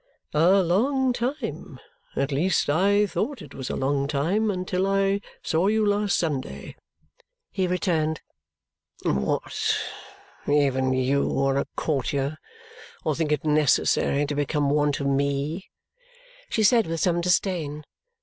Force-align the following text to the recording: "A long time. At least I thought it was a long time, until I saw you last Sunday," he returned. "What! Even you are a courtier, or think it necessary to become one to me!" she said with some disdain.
"A 0.33 0.63
long 0.63 1.13
time. 1.13 1.79
At 2.15 2.31
least 2.31 2.71
I 2.71 3.05
thought 3.05 3.39
it 3.39 3.53
was 3.53 3.69
a 3.69 3.75
long 3.75 4.07
time, 4.07 4.49
until 4.49 4.87
I 4.87 5.21
saw 5.43 5.67
you 5.67 5.85
last 5.85 6.17
Sunday," 6.17 6.75
he 7.51 7.67
returned. 7.67 8.19
"What! 9.03 9.77
Even 10.47 10.91
you 10.91 11.37
are 11.43 11.55
a 11.55 11.67
courtier, 11.75 12.39
or 13.03 13.13
think 13.13 13.31
it 13.31 13.45
necessary 13.45 14.25
to 14.25 14.33
become 14.33 14.71
one 14.71 14.91
to 14.93 15.03
me!" 15.05 15.69
she 16.49 16.63
said 16.63 16.87
with 16.87 16.99
some 16.99 17.21
disdain. 17.21 17.83